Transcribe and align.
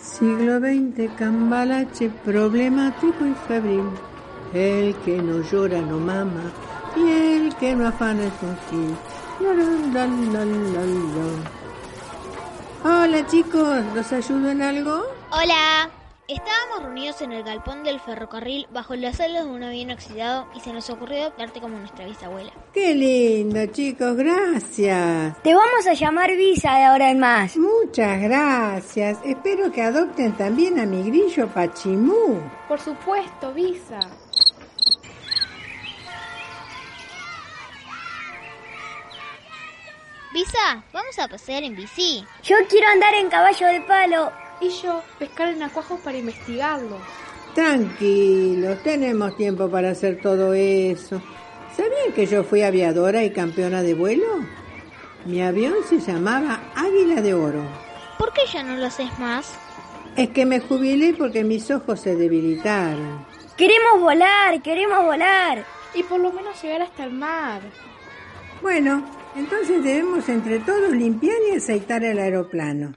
Siglo 0.00 0.58
XX, 0.58 1.14
cambalache, 1.16 2.10
problemático 2.24 3.24
y 3.24 3.34
febril. 3.46 3.84
El 4.52 4.94
que 5.04 5.22
no 5.22 5.42
llora 5.42 5.80
no 5.80 5.98
mama 5.98 6.52
y 6.96 7.08
el 7.08 7.54
que 7.56 7.74
no 7.74 7.86
afana 7.86 8.24
es 8.24 8.32
un. 8.72 8.96
Hola 12.84 13.26
chicos, 13.26 13.84
¿los 13.94 14.12
ayudo 14.12 14.50
en 14.50 14.62
algo? 14.62 15.04
Hola. 15.30 15.97
Estábamos 16.28 16.82
reunidos 16.82 17.22
en 17.22 17.32
el 17.32 17.42
galpón 17.42 17.84
del 17.84 18.00
ferrocarril 18.00 18.66
bajo 18.70 18.94
las 18.94 19.18
alas 19.18 19.46
de 19.46 19.50
un 19.50 19.62
avión 19.62 19.90
oxidado 19.92 20.46
y 20.54 20.60
se 20.60 20.74
nos 20.74 20.90
ocurrió 20.90 21.22
adoptarte 21.22 21.58
como 21.58 21.78
nuestra 21.78 22.04
bisabuela. 22.04 22.52
Qué 22.74 22.94
lindo 22.94 23.64
chicos, 23.72 24.14
gracias. 24.14 25.42
Te 25.42 25.54
vamos 25.54 25.86
a 25.86 25.94
llamar 25.94 26.36
Visa 26.36 26.74
de 26.74 26.84
ahora 26.84 27.10
en 27.10 27.18
más. 27.18 27.56
Muchas 27.56 28.20
gracias. 28.20 29.18
Espero 29.24 29.72
que 29.72 29.80
adopten 29.80 30.36
también 30.36 30.78
a 30.78 30.84
mi 30.84 31.02
grillo 31.02 31.48
Pachimú. 31.48 32.42
Por 32.68 32.78
supuesto, 32.78 33.54
Visa. 33.54 34.00
Visa, 40.34 40.84
vamos 40.92 41.18
a 41.18 41.26
pasear 41.26 41.62
en 41.62 41.74
bici. 41.74 42.22
Yo 42.42 42.56
quiero 42.68 42.86
andar 42.88 43.14
en 43.14 43.30
caballo 43.30 43.66
de 43.66 43.80
palo. 43.80 44.30
Y 44.60 44.70
yo, 44.70 45.02
pescar 45.18 45.48
en 45.48 45.62
acuajos 45.62 46.00
para 46.00 46.18
investigarlos. 46.18 47.00
Tranquilos, 47.54 48.82
tenemos 48.82 49.36
tiempo 49.36 49.70
para 49.70 49.90
hacer 49.90 50.20
todo 50.20 50.52
eso. 50.52 51.20
¿Sabían 51.76 52.12
que 52.14 52.26
yo 52.26 52.42
fui 52.44 52.62
aviadora 52.62 53.22
y 53.24 53.30
campeona 53.30 53.82
de 53.82 53.94
vuelo? 53.94 54.26
Mi 55.24 55.42
avión 55.42 55.74
se 55.88 56.00
llamaba 56.00 56.60
Águila 56.74 57.20
de 57.22 57.34
Oro. 57.34 57.62
¿Por 58.18 58.32
qué 58.32 58.42
ya 58.52 58.62
no 58.62 58.76
lo 58.76 58.86
haces 58.86 59.16
más? 59.18 59.54
Es 60.16 60.30
que 60.30 60.44
me 60.44 60.58
jubilé 60.58 61.14
porque 61.14 61.44
mis 61.44 61.70
ojos 61.70 62.00
se 62.00 62.16
debilitaron. 62.16 63.24
Queremos 63.56 64.00
volar, 64.00 64.60
queremos 64.62 65.04
volar. 65.04 65.64
Y 65.94 66.02
por 66.02 66.20
lo 66.20 66.32
menos 66.32 66.60
llegar 66.62 66.82
hasta 66.82 67.04
el 67.04 67.12
mar. 67.12 67.60
Bueno, 68.60 69.04
entonces 69.36 69.82
debemos 69.82 70.28
entre 70.28 70.58
todos 70.60 70.90
limpiar 70.90 71.36
y 71.48 71.56
aceitar 71.56 72.02
el 72.02 72.18
aeroplano. 72.18 72.94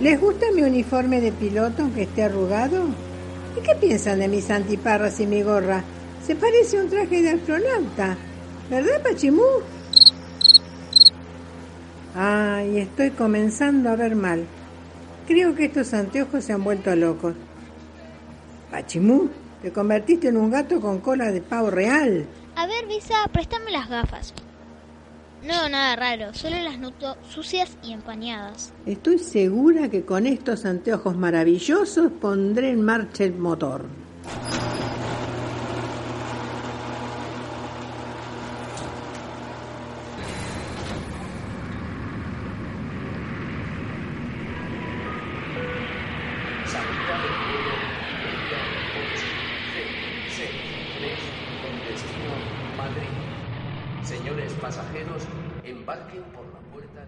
¿Les 0.00 0.20
gusta 0.20 0.46
mi 0.54 0.62
uniforme 0.62 1.20
de 1.20 1.32
piloto 1.32 1.82
aunque 1.82 2.02
esté 2.02 2.22
arrugado? 2.22 2.84
¿Y 3.56 3.62
qué 3.62 3.74
piensan 3.74 4.20
de 4.20 4.28
mis 4.28 4.48
antiparras 4.48 5.18
y 5.18 5.26
mi 5.26 5.42
gorra? 5.42 5.82
Se 6.24 6.36
parece 6.36 6.78
a 6.78 6.82
un 6.82 6.88
traje 6.88 7.20
de 7.20 7.30
astronauta, 7.30 8.16
¿verdad, 8.70 9.02
Pachimú? 9.02 9.42
Ay, 12.14 12.78
estoy 12.78 13.10
comenzando 13.10 13.90
a 13.90 13.96
ver 13.96 14.14
mal. 14.14 14.44
Creo 15.26 15.56
que 15.56 15.64
estos 15.64 15.92
anteojos 15.92 16.44
se 16.44 16.52
han 16.52 16.62
vuelto 16.62 16.94
locos. 16.94 17.34
Pachimú, 18.70 19.30
te 19.62 19.72
convertiste 19.72 20.28
en 20.28 20.36
un 20.36 20.50
gato 20.50 20.80
con 20.80 21.00
cola 21.00 21.32
de 21.32 21.40
pavo 21.40 21.70
real. 21.70 22.24
A 22.54 22.66
ver, 22.68 22.86
Visa, 22.86 23.16
préstame 23.32 23.72
las 23.72 23.88
gafas. 23.88 24.32
No, 25.42 25.68
nada 25.68 25.96
raro, 25.96 26.34
solo 26.34 26.56
las 26.58 26.78
noto 26.78 27.16
sucias 27.28 27.70
y 27.82 27.92
empañadas. 27.92 28.72
Estoy 28.86 29.18
segura 29.18 29.88
que 29.88 30.04
con 30.04 30.26
estos 30.26 30.64
anteojos 30.64 31.16
maravillosos 31.16 32.10
pondré 32.20 32.70
en 32.70 32.82
marcha 32.82 33.24
el 33.24 33.34
motor. 33.34 33.84
Señores 54.08 54.54
pasajeros, 54.54 55.22
embarquen 55.64 56.22
por 56.32 56.46
la 56.50 56.60
puerta 56.72 57.04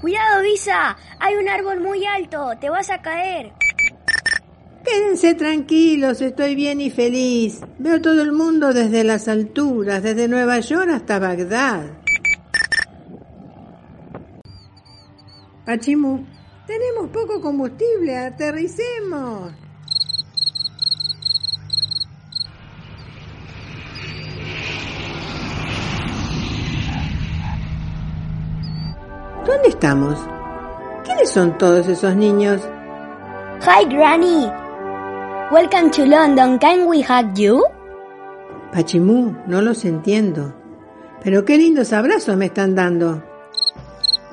Cuidado, 0.00 0.42
Visa. 0.42 0.96
Hay 1.18 1.34
un 1.34 1.48
árbol 1.48 1.80
muy 1.80 2.04
alto. 2.06 2.52
Te 2.58 2.70
vas 2.70 2.90
a 2.90 3.02
caer. 3.02 3.52
Quédense 4.84 5.34
tranquilos, 5.34 6.22
estoy 6.22 6.54
bien 6.54 6.80
y 6.80 6.90
feliz. 6.90 7.60
Veo 7.78 8.00
todo 8.00 8.22
el 8.22 8.32
mundo 8.32 8.72
desde 8.72 9.04
las 9.04 9.28
alturas, 9.28 10.02
desde 10.02 10.26
Nueva 10.26 10.58
York 10.60 10.88
hasta 10.90 11.18
Bagdad. 11.18 11.82
Pachimu, 15.66 16.24
tenemos 16.66 17.10
poco 17.10 17.40
combustible, 17.40 18.16
aterricemos. 18.16 19.52
¿Dónde 29.50 29.70
estamos? 29.70 30.16
¿Quiénes 31.04 31.28
son 31.28 31.58
todos 31.58 31.88
esos 31.88 32.14
niños? 32.14 32.62
Hi, 33.62 33.84
Granny. 33.84 34.46
Welcome 35.50 35.90
to 35.90 36.06
London. 36.06 36.56
Can 36.60 36.86
we 36.86 37.02
hug 37.02 37.34
you? 37.34 37.64
Pachimú, 38.72 39.36
no 39.48 39.60
los 39.60 39.84
entiendo. 39.84 40.54
Pero 41.24 41.44
qué 41.44 41.58
lindos 41.58 41.92
abrazos 41.92 42.36
me 42.36 42.46
están 42.46 42.76
dando. 42.76 43.24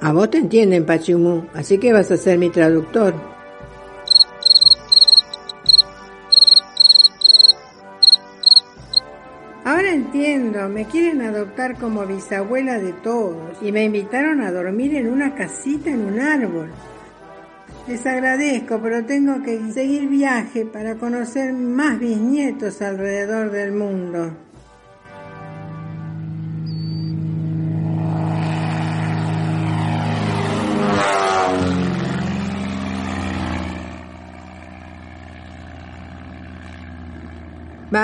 A 0.01 0.13
vos 0.13 0.29
te 0.29 0.37
entienden, 0.37 0.85
Pachimú, 0.85 1.47
así 1.55 1.79
que 1.79 1.93
vas 1.93 2.11
a 2.11 2.17
ser 2.17 2.37
mi 2.37 2.51
traductor. 2.51 3.15
Entiendo, 10.07 10.69
me 10.69 10.85
quieren 10.85 11.21
adoptar 11.21 11.77
como 11.77 12.05
bisabuela 12.05 12.79
de 12.79 12.93
todos 12.93 13.61
y 13.61 13.73
me 13.73 13.83
invitaron 13.83 14.41
a 14.41 14.51
dormir 14.51 14.95
en 14.95 15.11
una 15.11 15.35
casita 15.35 15.89
en 15.89 16.05
un 16.05 16.19
árbol. 16.21 16.69
Les 17.89 18.05
agradezco, 18.05 18.79
pero 18.81 19.05
tengo 19.05 19.41
que 19.43 19.71
seguir 19.71 20.07
viaje 20.07 20.65
para 20.65 20.95
conocer 20.95 21.51
más 21.51 21.99
bisnietos 21.99 22.81
alrededor 22.81 23.51
del 23.51 23.73
mundo. 23.73 24.46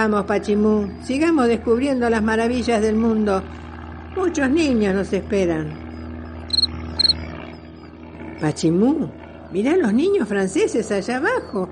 Vamos, 0.04 0.26
Pachimú, 0.26 0.92
sigamos 1.02 1.48
descubriendo 1.48 2.10
las 2.10 2.22
maravillas 2.22 2.82
del 2.82 2.98
mundo. 2.98 3.42
Muchos 4.18 4.50
niños 4.50 4.94
nos 4.94 5.14
esperan. 5.14 5.72
Pachimú, 8.42 9.10
mirá 9.54 9.78
los 9.78 9.94
niños 9.94 10.28
franceses 10.28 10.92
allá 10.92 11.20
abajo. 11.20 11.70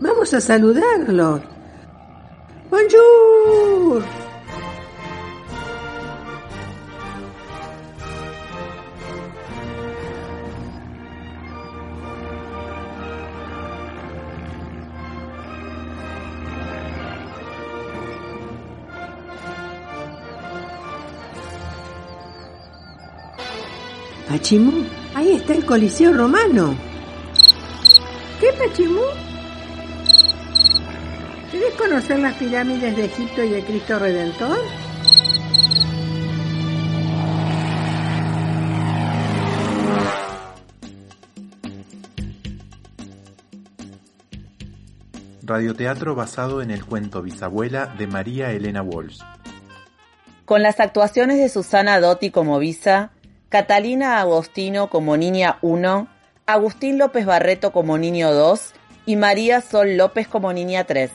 Vamos 0.00 0.32
a 0.32 0.40
saludarlos. 0.40 1.42
Bonjour. 2.70 4.21
Pachimú, 24.32 24.86
ahí 25.14 25.32
está 25.32 25.52
el 25.52 25.66
Coliseo 25.66 26.14
Romano. 26.14 26.74
¿Qué, 28.40 28.50
Pachimú? 28.54 29.02
¿Querés 31.50 31.74
conocer 31.74 32.18
las 32.18 32.34
pirámides 32.36 32.96
de 32.96 33.04
Egipto 33.04 33.44
y 33.44 33.52
el 33.52 33.62
Cristo 33.62 33.98
Redentor? 33.98 34.56
Radioteatro 45.42 46.14
basado 46.14 46.62
en 46.62 46.70
el 46.70 46.86
cuento 46.86 47.20
Bisabuela 47.20 47.84
de 47.98 48.06
María 48.06 48.50
Elena 48.52 48.80
Walsh. 48.80 49.20
Con 50.46 50.62
las 50.62 50.80
actuaciones 50.80 51.36
de 51.36 51.50
Susana 51.50 52.00
Dotti 52.00 52.30
como 52.30 52.58
Visa, 52.58 53.10
Catalina 53.52 54.18
Agostino 54.18 54.88
como 54.88 55.14
Niña 55.18 55.58
1, 55.60 56.08
Agustín 56.46 56.96
López 56.96 57.26
Barreto 57.26 57.70
como 57.70 57.98
Niño 57.98 58.32
2 58.32 58.72
y 59.04 59.16
María 59.16 59.60
Sol 59.60 59.98
López 59.98 60.26
como 60.26 60.54
Niña 60.54 60.84
3. 60.84 61.12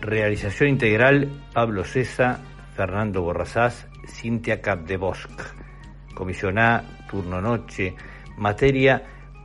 Realización 0.00 0.70
integral 0.70 1.28
Pablo 1.52 1.84
Cesa, 1.84 2.40
Fernando 2.74 3.20
Borrazás, 3.20 3.86
Cintia 4.06 4.62
Capdebosc. 4.62 5.28
Comisioná, 6.14 6.82
turno 7.10 7.42
noche, 7.42 7.94
materia 8.38 9.02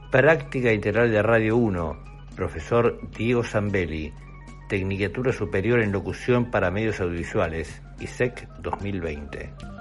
Práctica 0.10 0.72
Integral 0.72 1.12
de 1.12 1.22
Radio 1.22 1.58
1, 1.58 1.98
profesor 2.34 2.98
Diego 3.10 3.44
Zambelli, 3.44 4.14
Tecnicatura 4.70 5.34
Superior 5.34 5.82
en 5.82 5.92
Locución 5.92 6.50
para 6.50 6.72
Medios 6.72 7.02
Audiovisuales, 7.02 7.82
ISEC 8.00 8.48
2020. 8.60 9.73